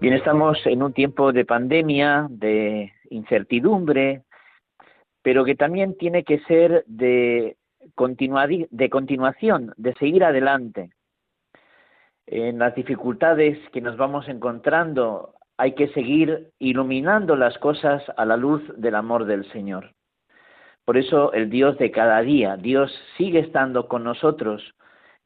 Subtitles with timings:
[0.00, 4.22] Bien, estamos en un tiempo de pandemia, de incertidumbre,
[5.20, 7.58] pero que también tiene que ser de,
[8.70, 10.88] de continuación, de seguir adelante.
[12.24, 18.38] En las dificultades que nos vamos encontrando hay que seguir iluminando las cosas a la
[18.38, 19.92] luz del amor del Señor.
[20.86, 24.62] Por eso el Dios de cada día, Dios sigue estando con nosotros,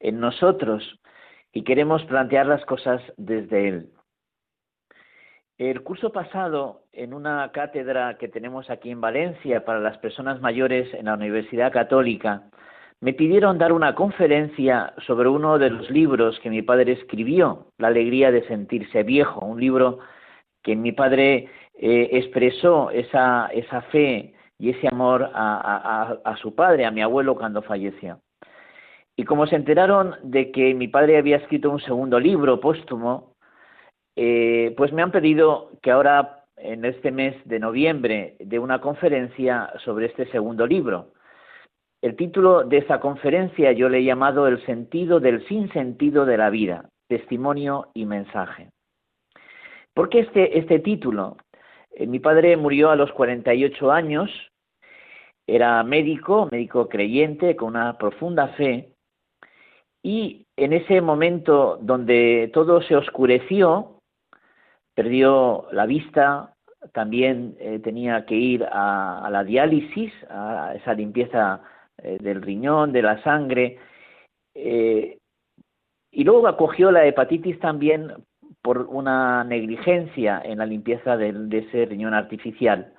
[0.00, 0.98] en nosotros,
[1.52, 3.93] y queremos plantear las cosas desde Él.
[5.56, 10.92] El curso pasado, en una cátedra que tenemos aquí en Valencia para las personas mayores
[10.94, 12.42] en la Universidad Católica,
[13.00, 17.88] me pidieron dar una conferencia sobre uno de los libros que mi padre escribió, La
[17.88, 20.00] alegría de sentirse viejo, un libro
[20.64, 26.84] que mi padre eh, expresó esa, esa fe y ese amor a, a su padre,
[26.84, 28.18] a mi abuelo cuando falleció.
[29.14, 33.33] Y como se enteraron de que mi padre había escrito un segundo libro póstumo,
[34.16, 39.72] eh, pues me han pedido que ahora, en este mes de noviembre, de una conferencia
[39.84, 41.12] sobre este segundo libro.
[42.00, 46.50] El título de esa conferencia yo le he llamado El sentido del sinsentido de la
[46.50, 48.68] vida, testimonio y mensaje.
[49.94, 51.36] ¿Por qué este, este título?
[51.92, 54.30] Eh, mi padre murió a los 48 años,
[55.46, 58.94] era médico, médico creyente, con una profunda fe,
[60.02, 63.93] y en ese momento donde todo se oscureció,
[64.94, 66.54] perdió la vista,
[66.92, 71.62] también eh, tenía que ir a, la diálisis, a esa limpieza
[71.98, 73.78] eh, del riñón, de la sangre,
[74.54, 75.18] eh,
[76.10, 78.12] y luego acogió la hepatitis también
[78.62, 82.92] por una negligencia en la limpieza de, ese riñón artificial.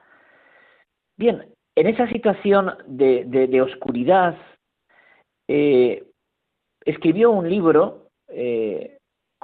[1.17, 1.45] Bien,
[1.75, 4.37] en esa situación de, de oscuridad,
[5.47, 8.09] escribió un libro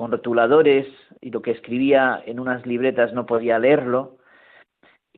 [0.02, 0.88] con rotuladores
[1.22, 4.18] y lo que escribía en unas libretas no podía leerlo,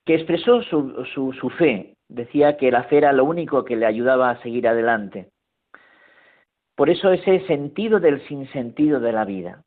[0.03, 1.95] que expresó su, su, fe.
[2.09, 5.29] Decía que la fe era lo único que le ayudaba a seguir adelante.
[6.75, 9.63] Por eso ese sentido del sinsentido de la vida.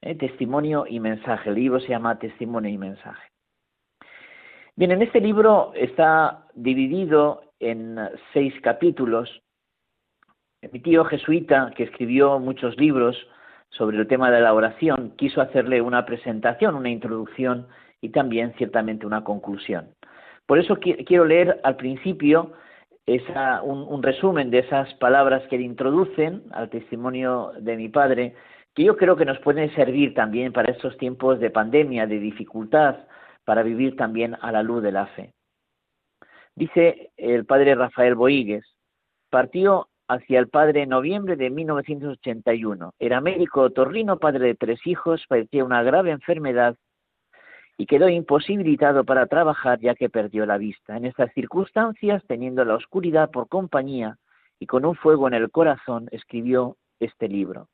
[0.00, 0.14] ¿eh?
[0.14, 1.50] Testimonio y mensaje.
[1.50, 3.28] El libro se llama Testimonio y mensaje.
[4.74, 7.98] Bien, en este libro está dividido en
[8.32, 9.42] seis capítulos.
[10.72, 13.18] Mi tío jesuita, que escribió muchos libros,
[13.70, 17.66] sobre el tema de la oración, quiso hacerle una presentación, una introducción
[18.00, 19.90] y también ciertamente una conclusión.
[20.46, 22.52] Por eso quiero leer al principio
[23.62, 28.34] un, resumen de esas palabras que le introducen al testimonio de mi padre,
[28.74, 32.96] que yo creo que nos pueden servir también para estos tiempos de pandemia, de dificultad,
[33.44, 35.32] para vivir también a la luz de la fe.
[36.54, 38.64] Dice el padre Rafael Boigues,
[39.30, 42.94] partió hacia el padre en noviembre de 1981.
[42.98, 46.76] Era médico torrino, padre de tres hijos, padecía una grave enfermedad
[47.78, 50.96] y quedó imposibilitado para trabajar ya que perdió la vista.
[50.96, 54.16] En estas circunstancias, teniendo la oscuridad por compañía
[54.58, 57.68] y con un fuego en el corazón, escribió este libro.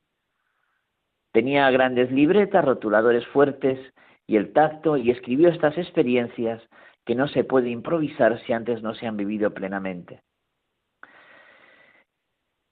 [1.31, 3.79] Tenía grandes libretas, rotuladores fuertes
[4.27, 6.61] y el tacto y escribió estas experiencias
[7.05, 10.21] que no se puede improvisar si antes no se han vivido plenamente.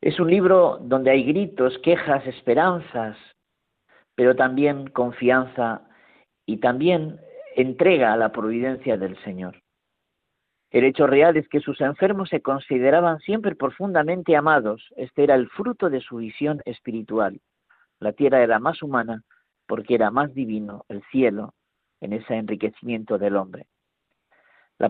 [0.01, 3.16] Es un libro donde hay gritos, quejas, esperanzas,
[4.16, 5.87] pero también confianza
[6.47, 7.20] y también
[7.55, 9.61] entrega a la providencia del Señor.
[10.72, 14.81] El hecho real es que sus enfermos se consideraban siempre profundamente amados.
[14.96, 17.40] Este era el fruto de su visión espiritual.
[17.99, 19.22] La tierra era más humana
[19.67, 21.53] porque era más divino el cielo
[21.99, 23.67] en ese enriquecimiento del hombre.
[24.81, 24.89] La,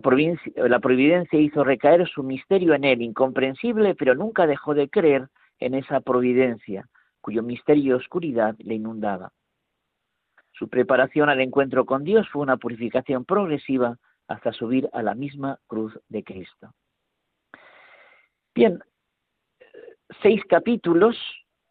[0.79, 5.27] providencia hizo recaer su misterio en él, incomprensible, pero nunca dejó de creer
[5.59, 6.88] en esa providencia,
[7.19, 9.33] cuyo misterio y oscuridad le inundaba.
[10.53, 13.97] Su preparación al encuentro con Dios fue una purificación progresiva
[14.29, 16.73] hasta subir a la misma cruz de Cristo.
[18.55, 18.79] Bien,
[20.21, 21.17] seis capítulos.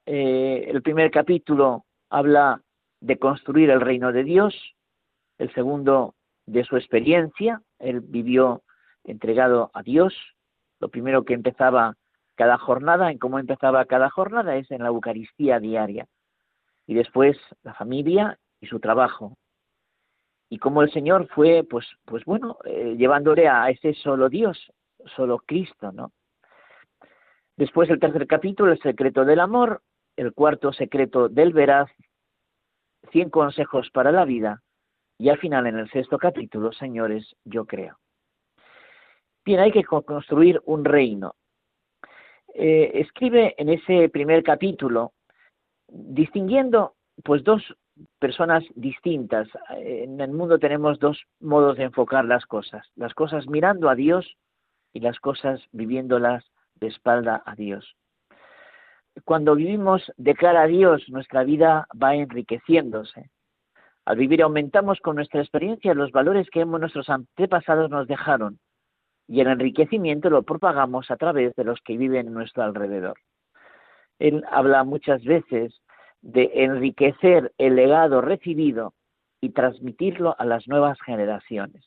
[0.05, 2.61] Eh, el primer capítulo habla
[3.00, 4.55] de construir el reino de Dios,
[5.38, 6.17] el segundo
[6.50, 8.62] de su experiencia, él vivió
[9.05, 10.14] entregado a Dios.
[10.81, 11.94] Lo primero que empezaba
[12.35, 16.06] cada jornada, en cómo empezaba cada jornada, es en la Eucaristía diaria.
[16.87, 19.37] Y después la familia y su trabajo.
[20.49, 24.58] Y como el Señor fue, pues, pues bueno, eh, llevándole a ese solo Dios,
[25.14, 26.11] solo Cristo, ¿no?
[27.56, 29.82] Después el tercer capítulo, el secreto del amor,
[30.17, 31.91] el cuarto secreto del veraz,
[33.12, 34.62] cien consejos para la vida,
[35.20, 37.99] y al final en el sexto capítulo, señores, yo creo.
[39.44, 41.34] Bien, hay que construir un reino.
[42.55, 45.12] Eh, escribe en ese primer capítulo,
[45.88, 47.62] distinguiendo pues dos
[48.19, 49.46] personas distintas.
[49.76, 52.87] En el mundo tenemos dos modos de enfocar las cosas.
[52.96, 54.38] Las cosas mirando a Dios
[54.94, 57.94] y las cosas viviéndolas de espalda a Dios.
[59.26, 63.28] Cuando vivimos de cara a Dios, nuestra vida va enriqueciéndose.
[64.06, 68.58] Al vivir aumentamos con nuestra experiencia los valores que nuestros antepasados nos dejaron
[69.29, 73.17] y el enriquecimiento lo propagamos a través de los que viven en nuestro alrededor.
[74.19, 75.81] Él habla muchas veces
[76.20, 78.93] de enriquecer el legado recibido
[79.41, 81.85] y transmitirlo a las nuevas generaciones.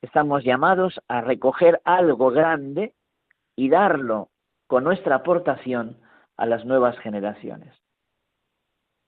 [0.00, 2.94] Estamos llamados a recoger algo grande
[3.56, 4.30] y darlo
[4.66, 5.98] con nuestra aportación
[6.36, 7.74] a las nuevas generaciones.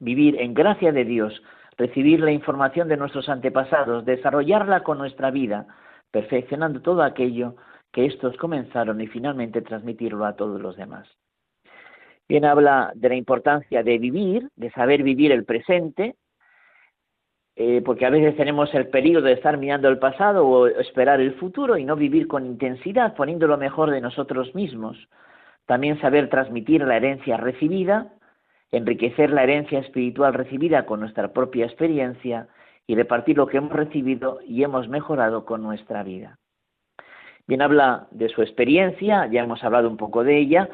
[0.01, 1.41] Vivir en gracia de Dios,
[1.77, 5.67] recibir la información de nuestros antepasados, desarrollarla con nuestra vida,
[6.11, 7.57] perfeccionando todo aquello
[7.93, 11.09] que estos comenzaron y finalmente transmitirlo a todos los demás.
[12.29, 16.17] Bien habla de la importancia de vivir, de saber vivir el presente,
[17.55, 21.35] eh, porque a veces tenemos el peligro de estar mirando el pasado o esperar el
[21.35, 24.97] futuro y no vivir con intensidad, poniendo lo mejor de nosotros mismos.
[25.67, 28.15] También saber transmitir la herencia recibida,
[28.73, 32.49] enriquecer la herencia espiritual recibida con nuestra propia experiencia
[32.87, 36.39] y repartir lo que hemos recibido y hemos mejorado con nuestra vida.
[37.47, 40.69] Bien habla de su experiencia, ya hemos hablado un poco de ella,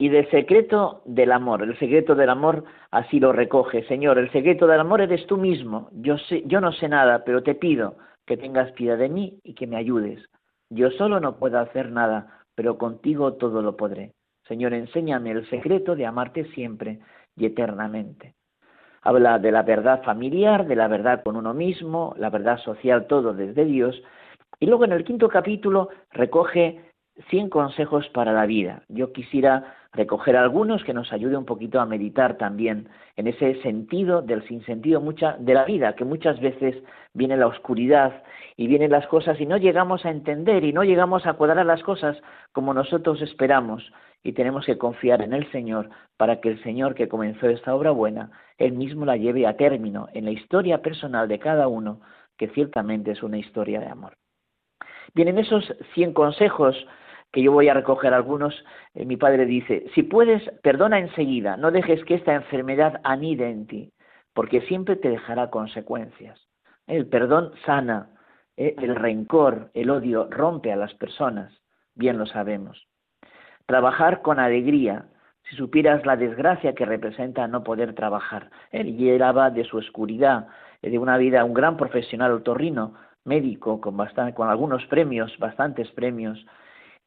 [0.00, 1.62] y del secreto del amor.
[1.62, 3.84] El secreto del amor así lo recoge.
[3.86, 5.90] Señor, el secreto del amor eres tú mismo.
[5.92, 7.96] Yo, sé, yo no sé nada, pero te pido
[8.26, 10.24] que tengas piedad de mí y que me ayudes.
[10.70, 14.12] Yo solo no puedo hacer nada, pero contigo todo lo podré.
[14.48, 17.00] Señor, enséñame el secreto de amarte siempre
[17.36, 18.34] y eternamente.
[19.02, 23.32] Habla de la verdad familiar, de la verdad con uno mismo, la verdad social, todo
[23.32, 24.02] desde Dios.
[24.58, 26.84] Y luego en el quinto capítulo recoge
[27.28, 28.82] 100 consejos para la vida.
[28.88, 34.22] Yo quisiera recoger algunos que nos ayude un poquito a meditar también en ese sentido
[34.22, 36.76] del sinsentido mucha, de la vida, que muchas veces
[37.12, 38.22] viene la oscuridad
[38.56, 41.82] y vienen las cosas y no llegamos a entender y no llegamos a cuadrar las
[41.82, 42.16] cosas
[42.52, 43.92] como nosotros esperamos
[44.22, 47.90] y tenemos que confiar en el Señor para que el Señor que comenzó esta obra
[47.90, 52.00] buena, Él mismo la lleve a término en la historia personal de cada uno,
[52.36, 54.14] que ciertamente es una historia de amor.
[55.14, 56.76] Bien, en esos 100 consejos
[57.32, 58.54] que yo voy a recoger algunos,
[58.94, 63.66] eh, mi padre dice, si puedes, perdona enseguida, no dejes que esta enfermedad anide en
[63.66, 63.92] ti,
[64.34, 66.40] porque siempre te dejará consecuencias.
[66.86, 68.10] El perdón sana,
[68.56, 71.52] eh, el rencor, el odio rompe a las personas,
[71.94, 72.88] bien lo sabemos.
[73.66, 75.06] Trabajar con alegría,
[75.48, 78.50] si supieras la desgracia que representa no poder trabajar.
[78.70, 80.48] Él llegaba de su oscuridad,
[80.82, 82.94] eh, de una vida, un gran profesional otorrino,
[83.24, 86.44] médico, con, bastante, con algunos premios, bastantes premios,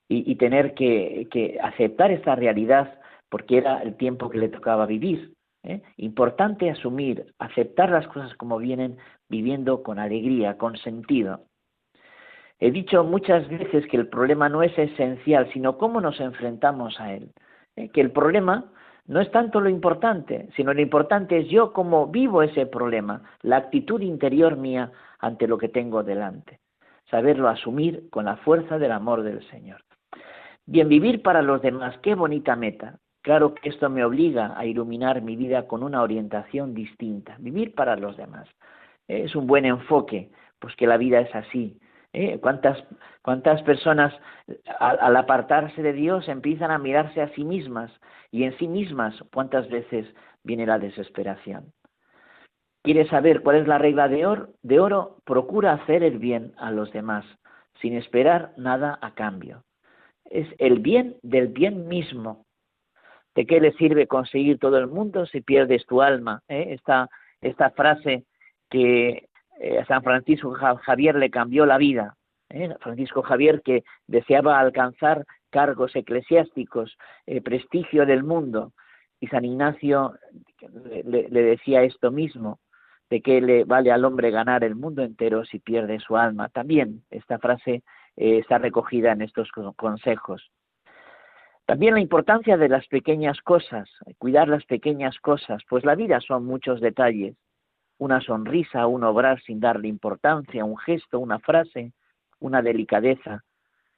[0.07, 5.33] y, tener que, aceptar esta realidad porque era el tiempo que le tocaba vivir.
[5.63, 5.81] ¿eh?
[5.97, 8.97] Importante asumir, aceptar las cosas como vienen,
[9.29, 11.45] viviendo con alegría, con sentido.
[12.59, 17.13] He dicho muchas veces que el problema no es esencial, sino cómo nos enfrentamos a
[17.13, 17.31] él.
[17.75, 17.89] ¿eh?
[17.89, 18.71] Que el problema
[19.05, 23.57] no es tanto lo importante, sino lo importante es yo cómo vivo ese problema, la
[23.57, 26.59] actitud interior mía ante lo que tengo delante.
[27.09, 29.83] Saberlo asumir con la fuerza del amor del Señor.
[30.65, 32.97] Bien, vivir para los demás, qué bonita meta.
[33.21, 37.35] Claro que esto me obliga a iluminar mi vida con una orientación distinta.
[37.39, 38.47] Vivir para los demás.
[39.07, 41.79] Es un buen enfoque, pues que la vida es así.
[42.13, 42.39] ¿eh?
[42.39, 42.81] ¿Cuántas,
[43.21, 44.13] ¿Cuántas personas
[44.79, 47.91] al, apartarse de Dios empiezan a mirarse a sí mismas
[48.31, 50.07] y en sí mismas cuántas veces
[50.43, 51.73] viene la desesperación?
[52.83, 54.49] ¿Quieres saber cuál es la regla de oro?
[54.61, 55.17] de oro?
[55.25, 57.25] Procura hacer el bien a los demás,
[57.81, 59.63] sin esperar nada a cambio
[60.33, 62.45] es el bien del bien mismo.
[63.35, 66.41] ¿De qué le sirve conseguir todo el mundo si pierdes tu alma?
[66.47, 66.67] ¿Eh?
[66.71, 67.07] Esta,
[67.39, 68.25] esta frase
[68.69, 72.15] que eh, a San Francisco Javier le cambió la vida.
[72.49, 72.73] ¿eh?
[72.79, 76.97] Francisco Javier que deseaba alcanzar cargos eclesiásticos,
[77.27, 78.73] eh, prestigio del mundo.
[79.19, 80.15] Y San Ignacio
[81.05, 82.59] le, le decía esto mismo,
[83.09, 86.49] de que le vale al hombre ganar el mundo entero si pierde su alma.
[86.49, 87.83] También esta frase
[88.15, 90.51] eh, está recogida en estos consejos.
[91.65, 96.45] También la importancia de las pequeñas cosas, cuidar las pequeñas cosas, pues la vida son
[96.45, 97.35] muchos detalles.
[97.99, 101.93] una sonrisa, un obrar sin darle importancia, un gesto, una frase,
[102.39, 103.45] una delicadeza.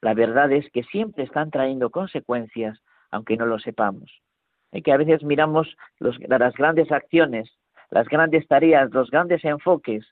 [0.00, 2.78] La verdad es que siempre están trayendo consecuencias,
[3.10, 4.22] aunque no lo sepamos.
[4.70, 7.50] Y que a veces miramos las grandes acciones,
[7.90, 10.06] las grandes tareas, los grandes enfoques,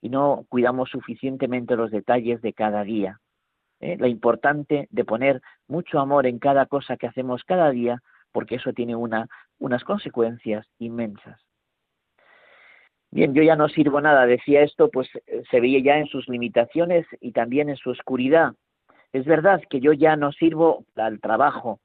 [0.00, 3.18] y no cuidamos suficientemente los detalles de cada día.
[3.80, 3.96] ¿Eh?
[3.98, 8.72] Lo importante de poner mucho amor en cada cosa que hacemos cada día, porque eso
[8.72, 11.40] tiene una, unas consecuencias inmensas.
[13.12, 16.28] Bien, yo ya no sirvo nada, decía esto, pues eh, se veía ya en sus
[16.28, 18.54] limitaciones y también en su oscuridad.
[19.12, 21.80] Es verdad que yo ya no sirvo al trabajo,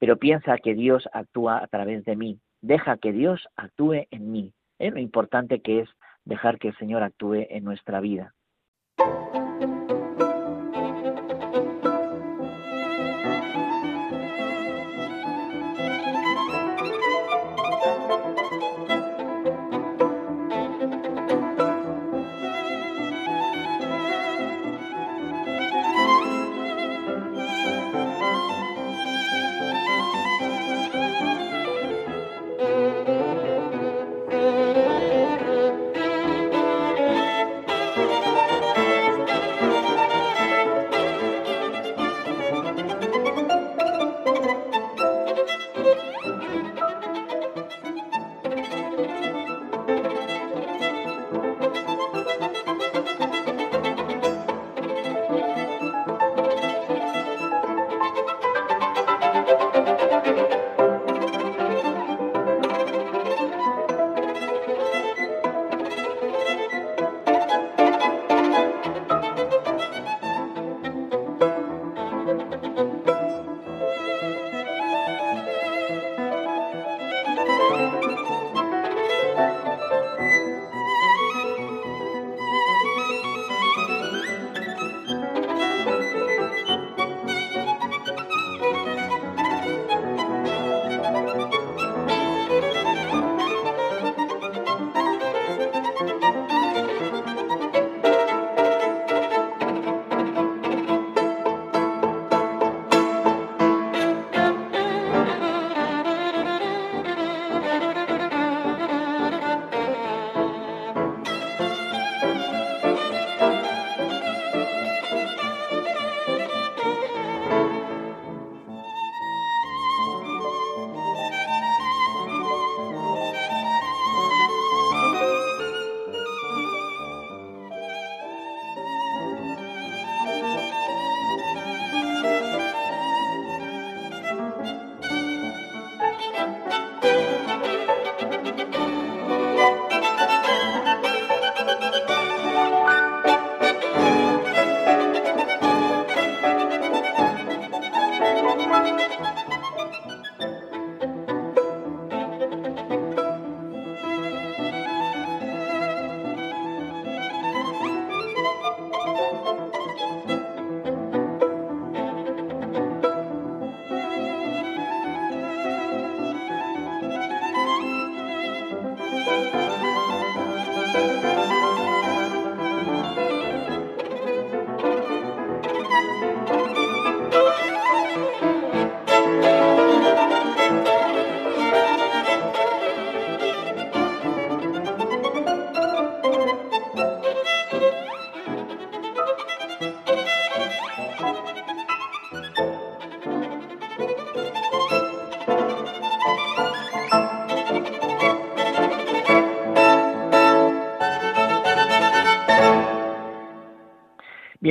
[0.00, 2.40] pero piensa que Dios actúa a través de mí.
[2.62, 4.52] Deja que Dios actúe en mí.
[4.78, 5.88] Lo importante que es
[6.24, 8.34] dejar que el Señor actúe en nuestra vida.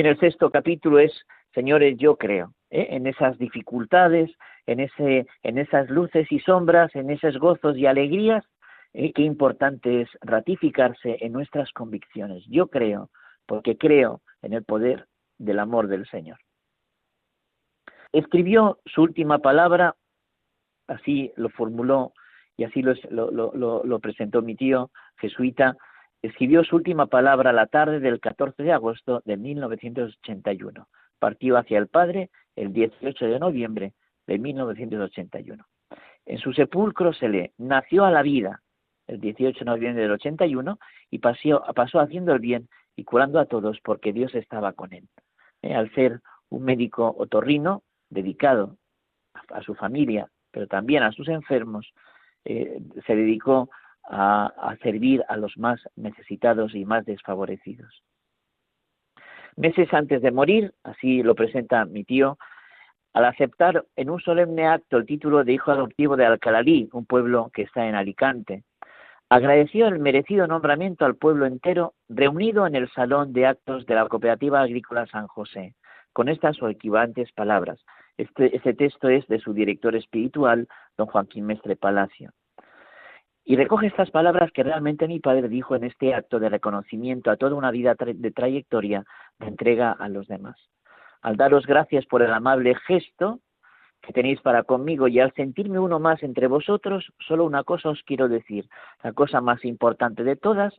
[0.00, 1.12] En el sexto capítulo es,
[1.54, 2.88] señores, yo creo, ¿eh?
[2.90, 4.30] en esas dificultades,
[4.66, 8.44] en, ese, en esas luces y sombras, en esos gozos y alegrías,
[8.94, 9.12] ¿eh?
[9.12, 12.44] qué importante es ratificarse en nuestras convicciones.
[12.48, 13.10] Yo creo,
[13.46, 15.06] porque creo en el poder
[15.38, 16.38] del amor del Señor.
[18.12, 19.94] Escribió su última palabra,
[20.88, 22.12] así lo formuló
[22.56, 25.76] y así lo, presentó mi tío jesuita,
[26.22, 30.88] Escribió su última palabra la tarde del 14 de agosto de 1981.
[31.18, 33.94] Partió hacia el Padre el 18 de noviembre
[34.26, 35.64] de 1981.
[36.26, 38.60] En su sepulcro se lee, nació a la vida
[39.06, 40.78] el 18 de noviembre del 81
[41.10, 45.08] y pasó, pasó haciendo el bien y curando a todos porque Dios estaba con él.
[45.62, 48.76] Eh, al ser un médico otorrino dedicado
[49.48, 51.92] a, su familia, pero también a sus enfermos,
[52.44, 53.70] eh, se dedicó
[54.04, 58.02] a, servir a los más necesitados y más desfavorecidos.
[59.56, 62.38] Meses antes de morir, así lo presenta mi tío,
[63.12, 67.50] al aceptar en un solemne acto el título de hijo adoptivo de Alcalalí, un pueblo
[67.52, 68.62] que está en Alicante,
[69.28, 74.06] agradeció el merecido nombramiento al pueblo entero reunido en el salón de actos de la
[74.08, 75.74] Cooperativa Agrícola San José,
[76.12, 77.80] con estas o equivalentes palabras.
[78.16, 82.32] Este, este texto es de su director espiritual, don Joaquín Mestre Palacio.
[83.50, 87.36] Y recoge estas palabras que realmente mi padre dijo en este acto de reconocimiento a
[87.36, 89.04] toda una vida de trayectoria
[89.40, 90.56] de entrega a los demás.
[91.20, 93.40] Al daros gracias por el amable gesto
[94.02, 98.00] que tenéis para conmigo y al sentirme uno más entre vosotros, solo una cosa os
[98.04, 98.68] quiero decir,
[99.02, 100.72] la cosa más importante de todas,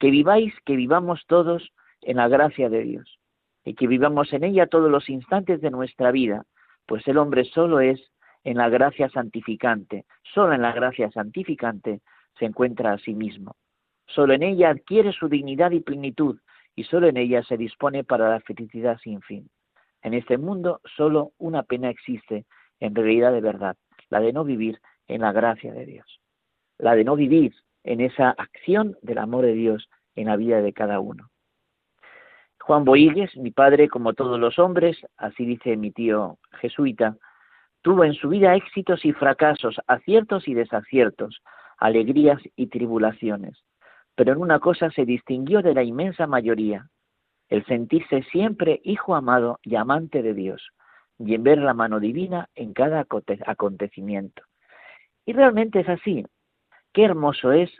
[0.00, 1.70] que viváis, que vivamos todos
[2.02, 3.20] en la gracia de Dios
[3.64, 6.44] y que vivamos en ella todos los instantes de nuestra vida,
[6.86, 8.00] pues el hombre solo es
[8.42, 12.00] en la gracia santificante, solo en la gracia santificante
[12.38, 13.56] se encuentra a sí mismo.
[14.06, 16.38] Solo en ella adquiere su dignidad y plenitud
[16.74, 19.48] y solo en ella se dispone para la felicidad sin fin.
[20.02, 22.44] En este mundo solo una pena existe
[22.80, 23.76] en realidad de verdad,
[24.10, 26.20] la de no vivir en la gracia de Dios,
[26.78, 30.72] la de no vivir en esa acción del amor de Dios en la vida de
[30.72, 31.30] cada uno.
[32.60, 37.16] Juan Boigues, mi padre, como todos los hombres, así dice mi tío jesuita,
[37.82, 41.40] tuvo en su vida éxitos y fracasos, aciertos y desaciertos,
[41.78, 43.62] alegrías y tribulaciones,
[44.14, 46.88] pero en una cosa se distinguió de la inmensa mayoría,
[47.48, 50.70] el sentirse siempre hijo amado y amante de Dios,
[51.18, 53.06] y en ver la mano divina en cada
[53.46, 54.42] acontecimiento.
[55.24, 56.24] Y realmente es así.
[56.92, 57.70] Qué hermoso es,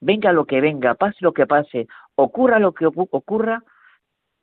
[0.00, 3.62] venga lo que venga, pase lo que pase, ocurra lo que ocurra,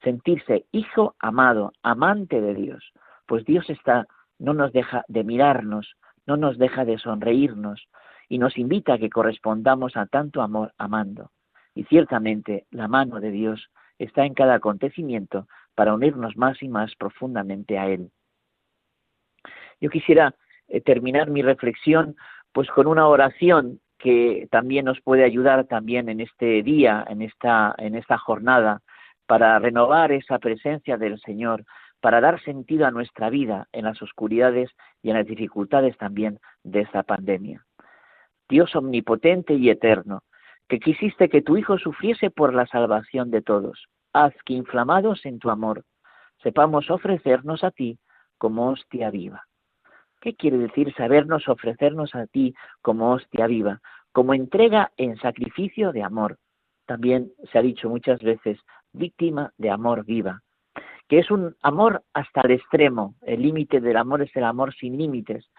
[0.01, 2.91] sentirse hijo amado, amante de Dios.
[3.25, 4.07] Pues Dios está,
[4.39, 7.87] no nos deja de mirarnos, no nos deja de sonreírnos
[8.31, 11.31] y nos invita a que correspondamos a tanto amor amando.
[11.75, 16.95] Y ciertamente la mano de Dios está en cada acontecimiento para unirnos más y más
[16.95, 18.09] profundamente a Él.
[19.81, 20.33] Yo quisiera
[20.69, 22.15] eh, terminar mi reflexión
[22.53, 27.75] pues con una oración que también nos puede ayudar también en este día, en esta,
[27.79, 28.79] en esta jornada,
[29.25, 31.65] para renovar esa presencia del Señor,
[31.99, 34.69] para dar sentido a nuestra vida en las oscuridades
[35.03, 37.65] y en las dificultades también de esta pandemia.
[38.51, 40.23] Dios omnipotente y eterno,
[40.67, 45.39] que quisiste que tu Hijo sufriese por la salvación de todos, haz que inflamados en
[45.39, 45.85] tu amor,
[46.43, 47.97] sepamos ofrecernos a ti
[48.37, 49.45] como hostia viva.
[50.19, 53.79] ¿Qué quiere decir sabernos ofrecernos a ti como hostia viva,
[54.11, 56.37] como entrega en sacrificio de amor?
[56.85, 58.59] También se ha dicho muchas veces,
[58.91, 60.41] víctima de amor viva,
[61.07, 63.15] que es un amor hasta el extremo.
[63.21, 65.49] El límite del amor es el amor sin límites.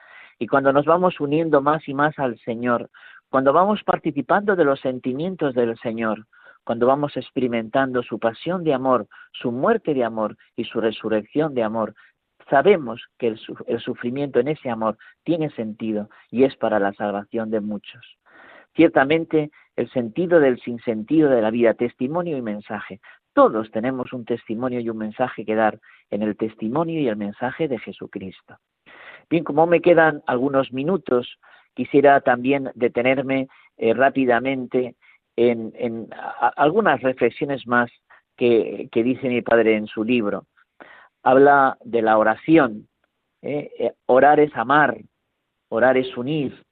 [0.43, 2.91] Y cuando nos vamos uniendo más y más al Señor,
[3.31, 6.27] cuando vamos participando de los sentimientos del Señor,
[6.65, 11.63] cuando vamos experimentando su pasión de amor, su muerte de amor y su resurrección de
[11.63, 11.95] amor,
[12.51, 13.29] sabemos que
[13.69, 18.05] el, sufrimiento en ese amor tiene sentido y es para la salvación de muchos.
[18.75, 23.01] Ciertamente, el sentido del sinsentido de la vida, testimonio y mensaje.
[23.33, 25.79] Todos tenemos un testimonio y un mensaje que dar
[26.11, 28.59] en el testimonio y el mensaje de Jesucristo.
[29.31, 31.39] Bien, como me quedan algunos minutos,
[31.75, 34.97] quisiera también detenerme eh, rápidamente
[35.37, 36.09] en,
[36.57, 37.91] algunas reflexiones más
[38.37, 40.47] que dice mi padre en su libro
[41.23, 42.89] habla de la oración.
[43.43, 43.71] ¿eh?
[43.79, 44.99] Eh, orar es amar,
[45.69, 46.63] orar es unir,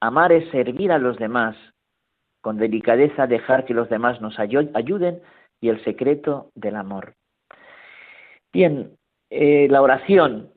[0.00, 1.56] amar es servir a los demás,
[2.40, 5.22] con delicadeza dejar que los demás nos ayuden
[5.60, 7.14] y el secreto del amor.
[8.52, 8.96] Bien,
[9.30, 10.52] la oración,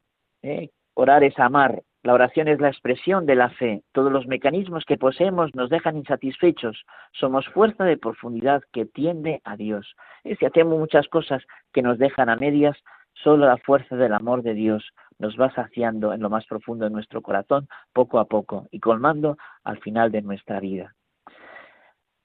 [0.96, 3.84] orar es amar, la oración es la expresión de la fe.
[3.92, 6.84] Todos los mecanismos que poseemos nos dejan insatisfechos.
[7.12, 9.96] Somos fuerza de profundidad que tiende a Dios.
[10.24, 12.78] Si hacemos muchas cosas que nos dejan a medias,
[13.24, 16.92] Solo la fuerza del amor de Dios nos va saciando en lo más profundo de
[16.92, 20.94] nuestro corazón, poco a poco, y colmando al final de nuestra vida.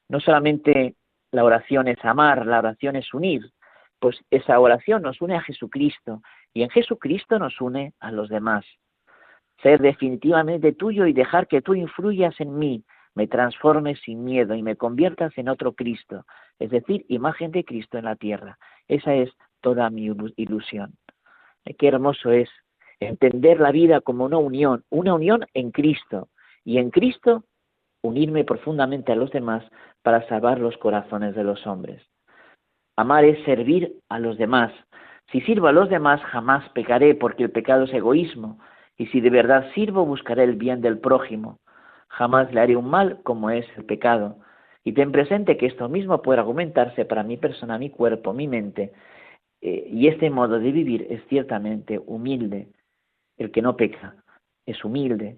[0.09, 0.96] No solamente
[1.30, 3.42] la oración es amar, la oración es unir,
[4.00, 8.64] pues esa oración nos une a Jesucristo y en Jesucristo nos une a los demás.
[9.62, 12.84] Ser definitivamente tuyo y dejar que tú influyas en mí,
[13.14, 16.24] me transformes sin miedo y me conviertas en otro Cristo,
[16.58, 18.58] es decir, imagen de Cristo en la tierra.
[18.88, 20.94] Esa es toda mi ilusión.
[21.64, 22.48] Eh, qué hermoso es
[23.00, 26.28] entender la vida como una unión, una unión en Cristo
[26.64, 27.44] y en Cristo
[28.02, 29.64] unirme profundamente a los demás
[30.02, 32.02] para salvar los corazones de los hombres.
[32.96, 34.72] Amar es servir a los demás.
[35.30, 38.58] Si sirvo a los demás jamás pecaré porque el pecado es egoísmo
[38.96, 41.58] y si de verdad sirvo buscaré el bien del prójimo.
[42.08, 44.38] jamás le haré un mal como es el pecado.
[44.82, 48.92] Y ten presente que esto mismo puede argumentarse para mi persona, mi cuerpo, mi mente.
[49.60, 52.68] Eh, y este modo de vivir es ciertamente humilde.
[53.38, 54.16] El que no peca
[54.66, 55.36] es humilde.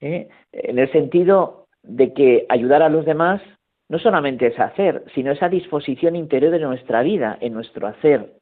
[0.00, 0.28] ¿eh?
[0.52, 3.42] En el sentido de que ayudar a los demás
[3.88, 8.32] no solamente es hacer, sino esa disposición interior de nuestra vida, en nuestro hacer.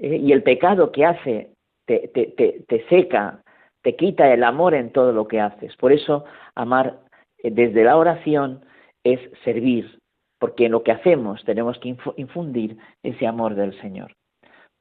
[0.00, 0.16] ¿Eh?
[0.16, 1.52] y el pecado que hace
[1.86, 3.42] te, te, te seca,
[3.82, 5.74] te quita el amor en todo lo que haces.
[5.76, 7.00] Por eso, amar
[7.42, 8.64] desde la oración
[9.04, 9.98] es servir,
[10.38, 14.12] porque en lo que hacemos tenemos que infundir ese amor del Señor.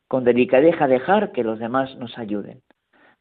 [0.08, 2.62] Con delicadeza dejar que los demás nos ayuden.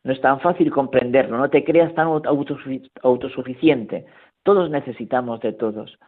[0.04, 4.06] No es tan fácil comprenderlo, no te creas tan autosuficiente.
[4.42, 5.98] Todos necesitamos de todos.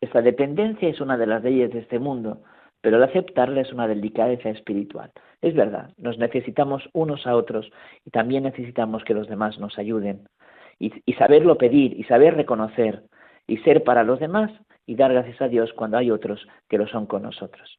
[0.00, 2.42] Esta dependencia es una de las leyes de este mundo,
[2.84, 5.10] pero el aceptarla es una delicadeza espiritual.
[5.40, 7.70] Es verdad, nos necesitamos unos a otros
[8.04, 10.28] y también necesitamos que los demás nos ayuden.
[10.78, 13.04] Y, saberlo pedir y saber reconocer
[13.46, 14.52] y ser para los demás
[14.84, 17.78] y dar gracias a Dios cuando hay otros que lo son con nosotros.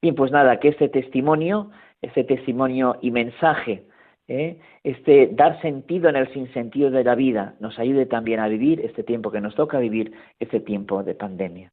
[0.00, 3.82] Bien, pues nada, que este testimonio, este testimonio y mensaje,
[4.28, 4.60] ¿eh?
[4.84, 9.02] este dar sentido en el sinsentido de la vida, nos ayude también a vivir este
[9.02, 11.72] tiempo que nos toca vivir, este tiempo de pandemia.